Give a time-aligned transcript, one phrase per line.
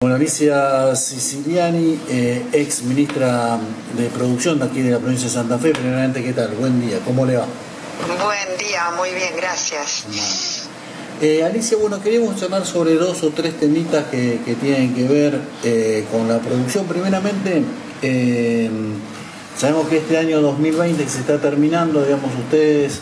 [0.00, 3.58] Bueno, Alicia Siciliani, eh, ex ministra
[3.96, 5.72] de Producción de aquí de la provincia de Santa Fe.
[5.72, 6.50] Primeramente, ¿qué tal?
[6.54, 7.46] Buen día, ¿cómo le va?
[8.06, 10.04] Buen día, muy bien, gracias.
[11.20, 16.04] Eh, Alicia, bueno, queríamos hablar sobre dos o tres temitas que, tienen que ver eh,
[16.12, 16.86] con la producción.
[16.86, 17.64] Primeramente,
[19.56, 23.00] sabemos que este año 2020 que se está terminando, digamos, ustedes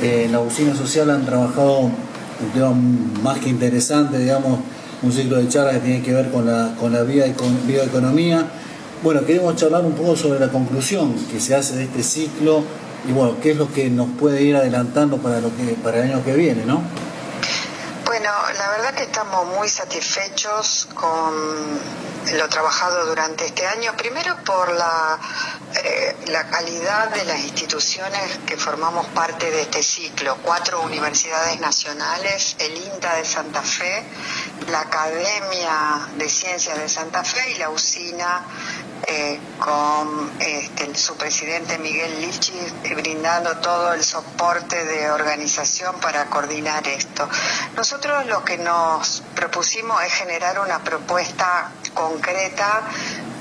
[0.00, 2.70] en la usina social han trabajado un tema
[3.24, 4.60] más que interesante, digamos,
[5.02, 8.46] un ciclo de charlas que tiene que ver con la, con la bioeconomía.
[9.02, 12.64] Bueno, queremos charlar un poco sobre la conclusión que se hace de este ciclo
[13.08, 16.10] y bueno, qué es lo que nos puede ir adelantando para, lo que, para el
[16.10, 16.82] año que viene, ¿no?
[18.04, 21.78] Bueno, la verdad que estamos muy satisfechos con
[22.36, 25.18] lo trabajado durante este año, primero por la,
[25.84, 32.56] eh, la calidad de las instituciones que formamos parte de este ciclo, cuatro universidades nacionales,
[32.58, 34.04] el INTA de Santa Fe,
[34.66, 38.44] la Academia de Ciencias de Santa Fe y la usina
[39.06, 42.52] eh, con este, su presidente Miguel Lichi
[42.84, 47.28] eh, brindando todo el soporte de organización para coordinar esto.
[47.74, 52.82] Nosotros lo que nos propusimos es generar una propuesta concreta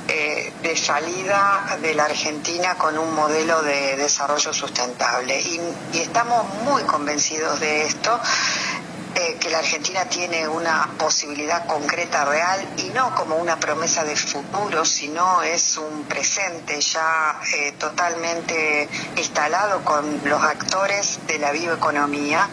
[0.08, 5.42] eh, de salida de la Argentina con un modelo de desarrollo sustentable.
[5.42, 8.18] y estamos muy convencidos de esto.
[9.36, 14.86] Que la Argentina tiene una posibilidad concreta, real, y no como una promesa de futuro,
[14.86, 22.48] sino es un presente ya eh, totalmente instalado con los actores de la bioeconomía.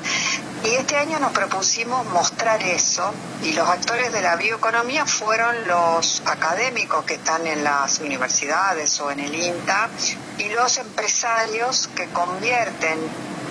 [0.65, 6.23] Y este año nos propusimos mostrar eso y los actores de la bioeconomía fueron los
[6.27, 9.91] académicos que están en las universidades o en el INTA
[10.39, 12.99] y los empresarios que convierten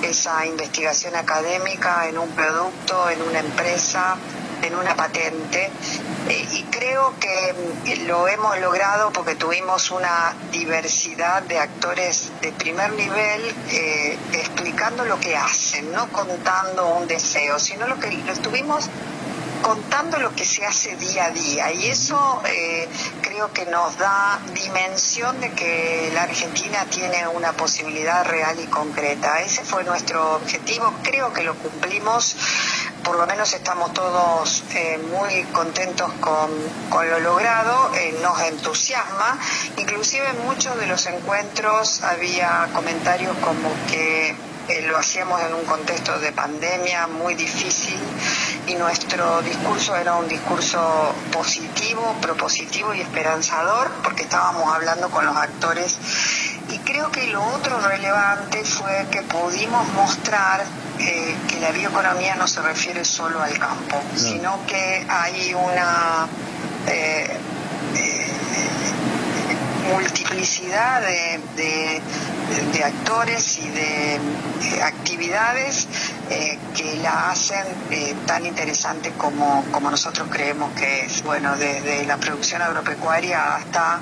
[0.03, 4.17] esa investigación académica en un producto, en una empresa,
[4.61, 5.69] en una patente.
[6.29, 12.51] Eh, y creo que mm, lo hemos logrado porque tuvimos una diversidad de actores de
[12.53, 18.31] primer nivel eh, explicando lo que hacen, no contando un deseo, sino lo que lo
[18.31, 18.89] estuvimos
[19.63, 21.71] contando lo que se hace día a día.
[21.71, 22.87] Y eso eh,
[23.21, 29.41] creo que nos da dimensión de que la Argentina tiene una posibilidad real y concreta.
[29.41, 32.35] Ese fue nuestro objetivo, creo que lo cumplimos,
[33.03, 36.51] por lo menos estamos todos eh, muy contentos con,
[36.89, 39.39] con lo logrado, eh, nos entusiasma,
[39.77, 44.35] inclusive en muchos de los encuentros había comentarios como que
[44.87, 47.99] lo hacíamos en un contexto de pandemia muy difícil
[48.67, 55.35] y nuestro discurso era un discurso positivo, propositivo y esperanzador porque estábamos hablando con los
[55.35, 55.97] actores.
[56.69, 60.63] Y creo que lo otro relevante fue que pudimos mostrar
[60.99, 66.27] eh, que la bioeconomía no se refiere solo al campo, sino que hay una
[66.87, 67.37] eh,
[67.95, 68.27] eh,
[69.91, 72.01] multiplicidad de,
[72.83, 74.19] actores y de
[74.83, 75.87] actividades
[76.30, 81.23] eh, que la hacen eh, tan interesante como, como nosotros creemos que es.
[81.23, 84.00] Bueno, desde la producción agropecuaria hasta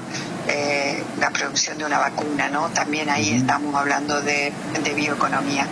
[0.48, 2.70] eh, la producción de una vacuna, ¿no?
[2.70, 4.54] También ahí estamos hablando de,
[4.96, 5.68] bioeconomía.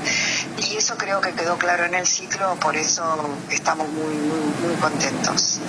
[0.57, 3.03] Y eso creo que quedó claro en el ciclo, por eso
[3.51, 5.59] estamos muy, muy, contentos.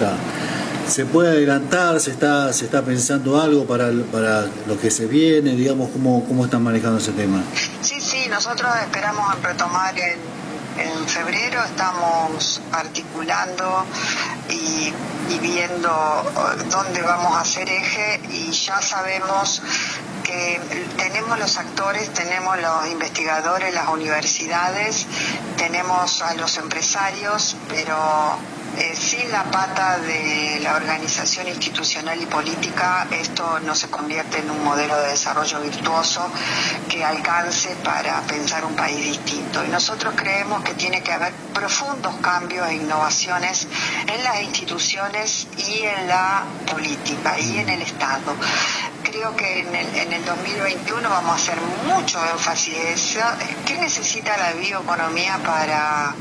[0.88, 2.00] ¿Se puede adelantar?
[2.00, 5.52] ¿Se está, se está pensando algo para, para lo que se viene?
[5.52, 7.42] Digamos, ¿cómo, ¿cómo están manejando ese tema?
[7.80, 10.39] Sí, sí, nosotros esperamos retomar en
[10.80, 13.84] en febrero estamos articulando
[14.48, 14.92] y,
[15.40, 19.62] viendo eh, dónde vamos a hacer eje y ya sabemos
[20.24, 20.60] que
[20.96, 25.06] tenemos los actores, tenemos los investigadores, las universidades,
[25.56, 27.96] tenemos a los empresarios, pero
[28.78, 34.50] eh, sin la pata de la organización institucional y política, esto no se convierte en
[34.50, 36.30] un modelo de desarrollo virtuoso
[36.88, 39.64] que alcance para pensar un país distinto.
[39.64, 43.66] Y nosotros creemos que tiene que haber profundos cambios e innovaciones
[44.06, 48.34] en las instituciones y en la política y en el Estado
[49.02, 53.20] creo que en el, en el 2021 vamos a hacer mucho énfasis en eso.
[53.66, 56.14] ¿Qué necesita la bioeconomía para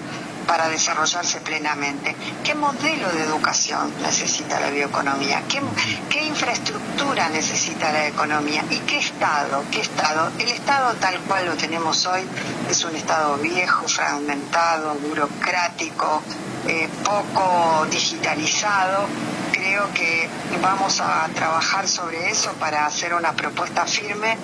[0.49, 2.15] para desarrollarse plenamente.
[2.43, 5.43] ¿Qué modelo de educación necesita la bioeconomía?
[5.47, 8.65] ¿Qué, infraestructura necesita la economía?
[8.71, 9.63] ¿Y qué Estado?
[9.71, 10.31] ¿Qué Estado?
[10.39, 12.21] El Estado tal cual lo tenemos hoy
[12.67, 16.23] es un Estado viejo, fragmentado, burocrático,
[16.67, 19.05] eh, poco digitalizado.
[19.51, 20.27] Creo que
[20.63, 24.35] vamos a trabajar sobre eso para hacer una propuesta firme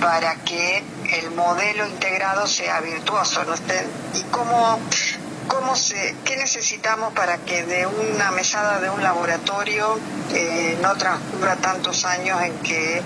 [0.00, 0.84] para que
[1.18, 3.42] el modelo integrado sea virtuoso.
[3.44, 3.54] ¿no?
[4.14, 4.78] Y como
[5.48, 9.98] cómo se, qué necesitamos para que de una mesada de un laboratorio
[10.32, 13.02] eh, no transcurra tantos años en que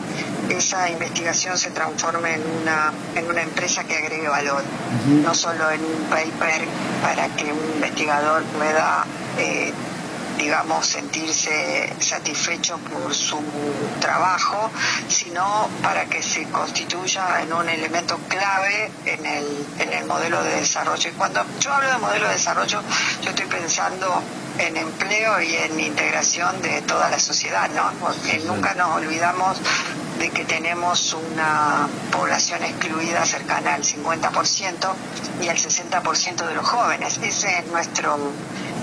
[0.51, 4.63] esa investigación se transforme en una, en una empresa que agregue valor,
[5.07, 6.67] no solo en un paper
[7.03, 9.05] para que un investigador pueda
[9.39, 9.73] eh,
[10.41, 13.41] digamos, sentirse satisfecho por su
[14.01, 14.71] trabajo,
[15.09, 20.57] sino para que se constituya en un elemento clave en el, en el modelo de
[20.57, 21.11] desarrollo.
[21.11, 22.83] Y cuando yo hablo de modelo de desarrollo,
[23.23, 24.23] yo estoy pensando
[24.59, 27.93] en empleo y en integración de toda la sociedad, ¿no?
[28.01, 29.59] Porque nunca nos olvidamos
[30.21, 34.93] de que tenemos una población excluida cercana al 50%
[35.43, 37.19] y al 60% de los jóvenes.
[37.23, 38.19] Ese es nuestro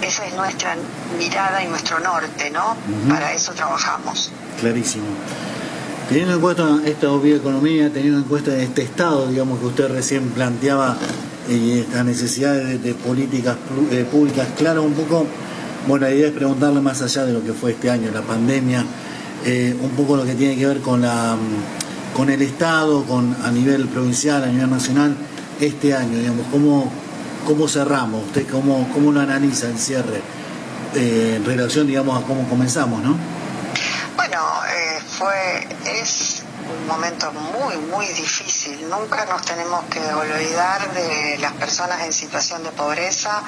[0.01, 0.75] esa es nuestra
[1.17, 2.75] mirada y nuestro norte, ¿no?
[3.09, 4.31] Para eso trabajamos.
[4.59, 5.05] Clarísimo.
[6.09, 10.97] Teniendo en cuenta esta bioeconomía, teniendo en cuenta este estado, digamos, que usted recién planteaba,
[11.49, 13.55] y esta necesidad de, políticas
[13.91, 15.25] eh, públicas claro, un poco,
[15.87, 18.85] bueno, la idea es preguntarle más allá de lo que fue este año, la pandemia,
[19.47, 21.35] eh, un poco lo que tiene que ver con la
[22.13, 25.15] con el Estado, con a nivel provincial, a nivel nacional,
[25.59, 26.91] este año, digamos, cómo
[27.47, 28.25] ¿Cómo cerramos?
[28.25, 30.21] ¿Usted cómo, cómo lo analiza el cierre
[30.93, 33.15] eh, en relación, digamos, a cómo comenzamos, no?
[34.17, 38.89] Bueno, eh, fue, es un momento muy, muy difícil.
[38.89, 43.41] Nunca nos tenemos que olvidar de las personas en situación de pobreza,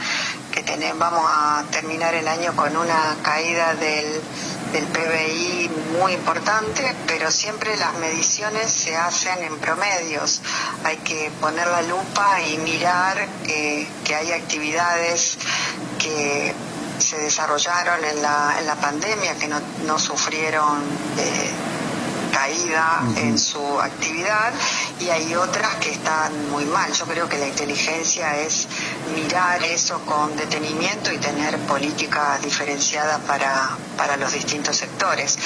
[0.50, 4.22] que tenemos, vamos a terminar el año con una caída del
[4.72, 5.70] del PBI
[6.00, 10.42] muy importante, pero siempre las mediciones se hacen en promedios.
[10.84, 15.38] Hay que poner la lupa y mirar que, hay actividades
[16.00, 16.54] que
[17.00, 20.82] se desarrollaron en la, en la pandemia, que no, no sufrieron
[21.18, 21.52] eh,
[22.32, 24.54] caída en su actividad
[25.00, 26.92] y hay otras que están muy mal.
[26.92, 28.68] Yo creo que la inteligencia es
[29.16, 35.38] mirar eso con detenimiento y tener políticas diferenciadas para, para los distintos sectores.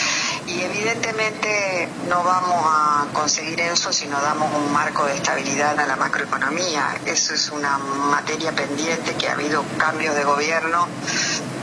[0.48, 5.86] Y evidentemente no vamos a conseguir eso si no damos un marco de estabilidad a
[5.86, 6.98] la macroeconomía.
[7.06, 10.88] Eso es una materia pendiente que ha habido cambios de gobierno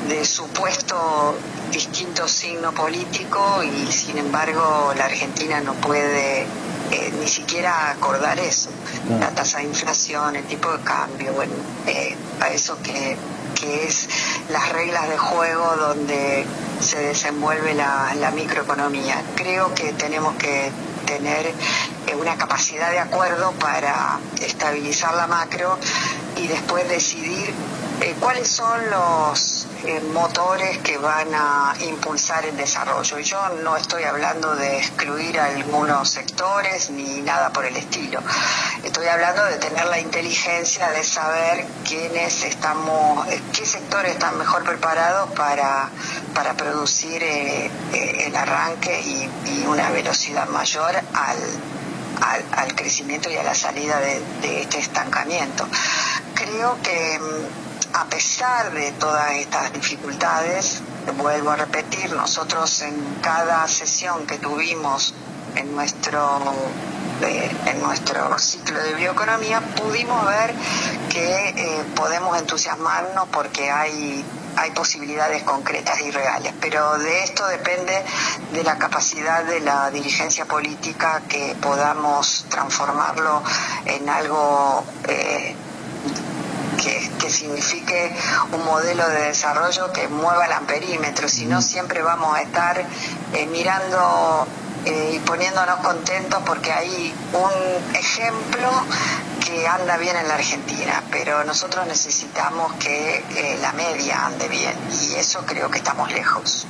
[0.09, 1.37] de supuesto
[1.71, 6.47] distinto signo político y sin embargo la Argentina no puede
[6.91, 8.71] eh, ni siquiera acordar eso,
[9.19, 11.53] la tasa de inflación, el tipo de cambio, bueno,
[11.87, 13.17] eh, a eso que,
[13.55, 14.09] que es
[14.49, 16.45] las reglas de juego donde
[16.81, 19.23] se desenvuelve la, la microeconomía.
[19.37, 20.71] Creo que tenemos que
[21.07, 25.79] tener eh, una capacidad de acuerdo para estabilizar la macro
[26.37, 27.53] y después decidir
[28.19, 29.50] cuáles son los
[29.87, 33.19] eh, motores que van a impulsar el desarrollo.
[33.19, 38.21] Yo no estoy hablando de excluir algunos sectores ni nada por el estilo.
[38.85, 44.65] Estoy hablando de tener la inteligencia de saber quiénes estamos, eh, qué sectores están mejor
[44.65, 45.89] preparados para,
[46.35, 47.71] para producir eh,
[48.27, 49.31] el arranque y,
[49.67, 51.39] una velocidad mayor al,
[52.57, 55.67] al, crecimiento y a la salida de este estancamiento.
[56.35, 57.70] Creo que mm,
[58.01, 60.81] a pesar de todas estas dificultades,
[61.19, 65.13] vuelvo a repetir, nosotros en cada sesión que tuvimos
[65.55, 66.41] en nuestro
[67.21, 70.55] eh, en nuestro ciclo de bioeconomía pudimos ver
[71.11, 74.25] que eh, podemos entusiasmarnos porque hay
[74.57, 78.03] hay posibilidades concretas y reales, pero de esto depende
[78.53, 83.43] de la capacidad de la dirigencia política que podamos transformarlo
[83.85, 85.55] en algo eh,
[86.81, 88.13] que, signifique
[88.53, 92.85] un modelo de desarrollo que mueva el amperímetro, si no siempre vamos a estar
[93.33, 94.47] eh, mirando
[94.85, 98.69] eh, y poniéndonos contentos porque hay un ejemplo
[99.45, 104.75] que anda bien en la Argentina, pero nosotros necesitamos que eh, la media ande bien
[104.91, 106.67] y eso creo que estamos lejos.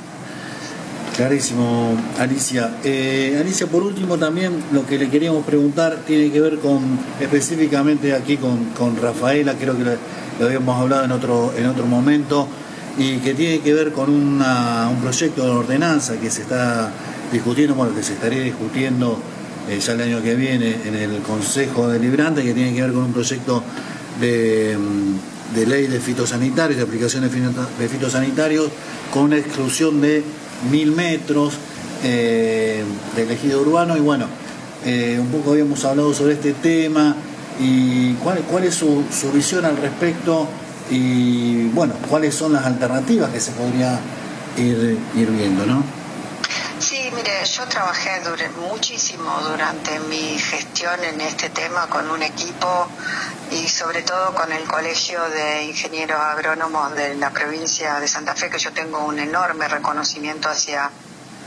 [1.15, 2.77] Clarísimo, Alicia.
[2.85, 6.81] Eh, Alicia, por último también lo que le queríamos preguntar tiene que ver con
[7.19, 12.47] específicamente aquí con, Rafaela, creo que lo, habíamos hablado en otro, en otro momento,
[12.97, 14.41] y que tiene que ver con un
[15.01, 16.89] proyecto de ordenanza que se está
[17.31, 19.19] discutiendo, bueno, que se estaría discutiendo
[19.69, 23.03] eh, ya el año que viene en el Consejo Deliberante, que tiene que ver con
[23.03, 23.61] un proyecto
[24.21, 24.77] de,
[25.53, 28.69] de ley de fitosanitarios, de aplicación de fitosanitarios,
[29.13, 30.23] con una exclusión de
[30.69, 31.53] mil metros
[32.03, 32.83] eh,
[33.15, 34.25] del ejido urbano y bueno,
[34.85, 37.15] eh, un poco habíamos hablado sobre este tema
[37.59, 40.47] y cuál, cuál es su, su, visión al respecto
[40.89, 43.99] y bueno, cuáles son las alternativas que se podría
[44.57, 46.00] ir, ir viendo, ¿no?
[47.23, 48.19] Mire, yo trabajé
[48.57, 52.87] muchísimo durante mi gestión en este tema con un equipo
[53.51, 58.49] y sobre todo con el Colegio de Ingenieros Agrónomos de la provincia de Santa Fe,
[58.49, 60.89] que yo tengo un enorme reconocimiento hacia,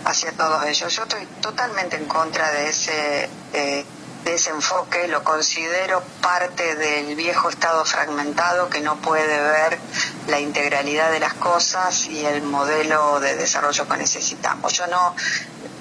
[0.04, 0.94] hacia todos ellos.
[0.94, 3.28] Yo estoy totalmente en contra de ese...
[3.52, 3.84] Eh,
[4.24, 9.78] de ese enfoque, lo considero parte del viejo estado fragmentado que no puede ver
[10.28, 14.72] la integralidad de las cosas y el modelo de desarrollo que necesitamos.
[14.72, 15.14] Yo no,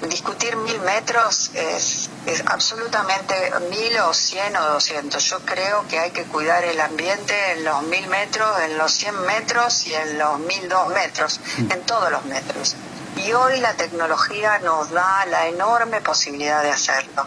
[0.08, 3.34] discutir mil metros es, es absolutamente
[3.70, 5.24] mil o cien o doscientos.
[5.24, 9.18] Yo creo que hay que cuidar el ambiente en los mil metros, en los cien
[9.22, 12.76] metros y en los mil dos metros, en todos los metros.
[13.16, 17.26] Y hoy la tecnología nos da la enorme posibilidad de hacerlo.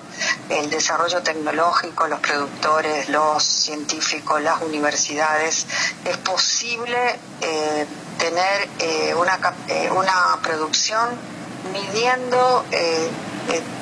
[0.50, 5.66] El desarrollo tecnológico, los productores, los científicos, las universidades,
[6.04, 7.86] es posible eh,
[8.18, 11.10] tener eh, una, eh, una producción
[11.72, 12.66] midiendo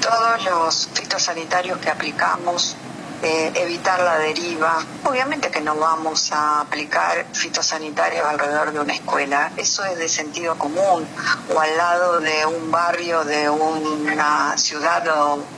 [0.02, 2.76] todos los fitosanitarios que aplicamos
[3.24, 4.78] eh, evitar la deriva.
[5.04, 10.58] Obviamente que no vamos a aplicar fitosanitarios alrededor de una escuela, eso es de sentido
[10.58, 11.08] común,
[11.54, 15.06] o al lado de un barrio, de una ciudad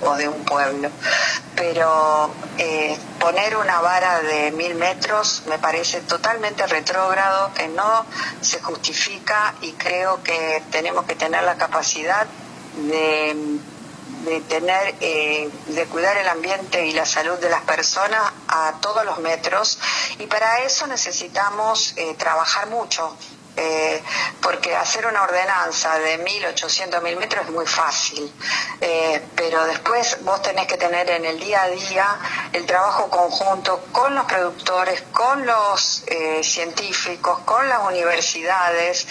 [0.02, 0.90] o, de un pueblo.
[1.56, 8.06] Pero eh, poner una vara de mil metros me parece totalmente retrógrado, que no
[8.42, 12.28] se justifica y creo que tenemos que tener la capacidad
[12.78, 13.60] de
[14.28, 19.06] de tener, eh, de cuidar el ambiente y la salud de las personas a todos
[19.06, 19.80] los metros.
[20.20, 23.16] Y para eso necesitamos eh, trabajar mucho
[23.60, 24.04] eh,
[24.40, 28.32] porque hacer una ordenanza de 1.800, 1.000 metros es muy fácil,
[28.80, 32.20] eh, pero después vos tenés que tener en el día a día
[32.54, 39.08] el trabajo conjunto con los productores, con los eh, científicos, con las universidades,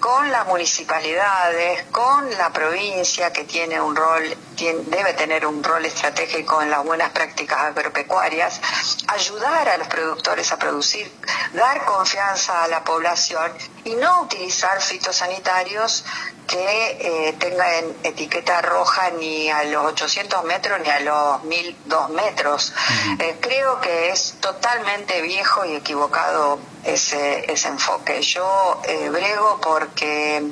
[0.00, 6.60] con las municipalidades, con la provincia que tiene un rol, debe tener un rol estratégico
[6.62, 8.60] en las buenas prácticas agropecuarias,
[9.06, 11.12] ayudar a los productores a producir,
[11.52, 16.04] dar confianza a la población y no utilizar fitosanitarios
[16.46, 22.72] que eh, tengan etiqueta roja ni a los 800 metros ni a los 1002 metros.
[23.18, 28.20] Eh, creo que es totalmente viejo y equivocado ese, ese enfoque.
[28.22, 30.42] Yo eh, brego porque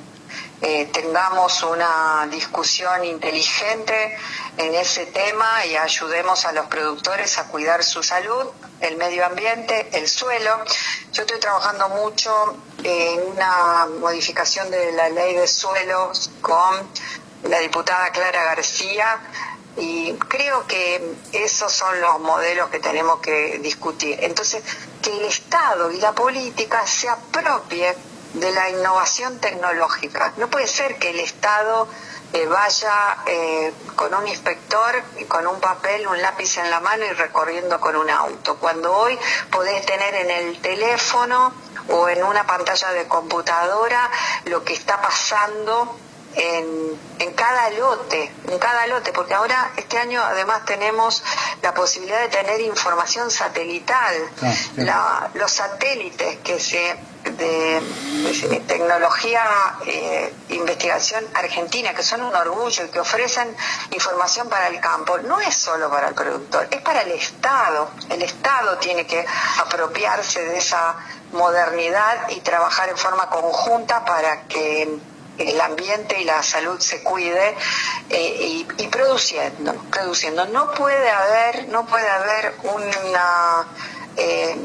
[0.93, 4.17] tengamos una discusión inteligente
[4.57, 8.47] en ese tema y ayudemos a los productores a cuidar su salud,
[8.81, 10.65] el medio ambiente, el suelo.
[11.13, 16.89] Yo estoy trabajando mucho en una modificación de la ley de suelos con
[17.45, 19.21] la diputada Clara García
[19.77, 24.19] y creo que esos son los modelos que tenemos que discutir.
[24.23, 24.63] Entonces,
[25.01, 27.95] que el Estado y la política se apropie
[28.35, 30.33] de la innovación tecnológica.
[30.37, 31.89] No puede ser que el Estado
[32.33, 37.13] eh, vaya eh, con un inspector, con un papel, un lápiz en la mano y
[37.13, 38.57] recorriendo con un auto.
[38.57, 39.19] Cuando hoy
[39.51, 41.53] podés tener en el teléfono
[41.89, 44.11] o en una pantalla de computadora
[44.45, 45.97] lo que está pasando
[46.35, 51.25] en, en, cada lote, en cada lote, porque ahora este año además tenemos
[51.63, 54.15] la posibilidad de tener información satelital,
[54.91, 56.97] ah, los satélites que se
[57.37, 57.83] de,
[58.67, 59.43] tecnología
[59.87, 63.55] e investigación argentina, que son un orgullo y que ofrecen
[63.91, 67.91] información para el campo, no es solo para el productor, es para el Estado.
[68.09, 69.25] El Estado tiene que
[69.59, 70.97] apropiarse de esa
[71.33, 74.99] modernidad y trabajar en forma conjunta para que
[75.39, 77.55] el ambiente y la salud se cuide
[78.11, 80.47] eh, y, produciendo, produciendo.
[80.47, 83.67] No puede haber, no puede haber una
[84.17, 84.57] eh,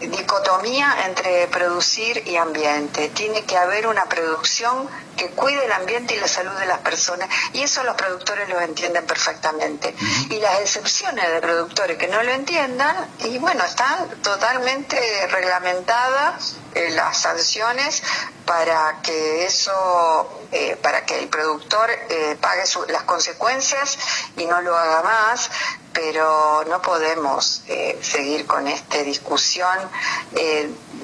[0.00, 3.08] dicotomía entre producir y ambiente.
[3.10, 7.28] Tiene que haber una producción que cuide el ambiente y la salud de las personas
[7.52, 9.94] y eso los productores lo entienden perfectamente.
[10.30, 14.98] Y las excepciones de productores que no lo entiendan, y bueno, están totalmente
[15.28, 18.02] reglamentadas eh, las sanciones
[18.44, 23.98] para que eso, eh, para que el productor eh, pague las consecuencias
[24.36, 25.50] y no lo haga más,
[25.92, 27.62] pero no podemos
[28.00, 29.78] seguir con esta discusión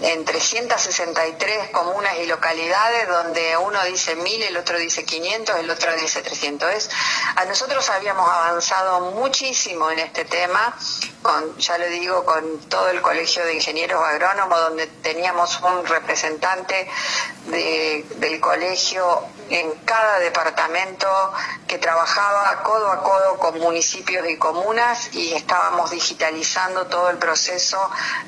[0.03, 5.95] en 363 comunas y localidades donde uno dice mil, el otro dice 500, el otro
[5.97, 6.91] dice 300.
[7.37, 10.75] a nosotros habíamos avanzado muchísimo en este tema,
[11.59, 16.89] ya lo digo, con todo el Colegio de Ingenieros Agrónomos, donde teníamos un representante
[17.51, 21.09] del colegio en cada departamento
[21.67, 27.79] que trabajaba codo a codo con municipios y comunas y estábamos digitalizando todo el proceso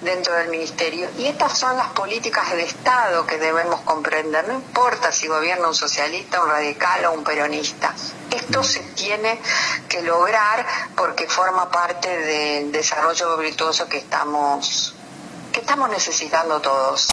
[0.01, 1.09] dentro del ministerio.
[1.19, 5.75] Y estas son las políticas del Estado que debemos comprender, no importa si gobierna un
[5.75, 7.95] socialista, un radical o un peronista.
[8.31, 9.41] Esto se tiene
[9.89, 14.95] que lograr porque forma parte del desarrollo virtuoso que estamos
[15.53, 17.11] que estamos necesitando todos.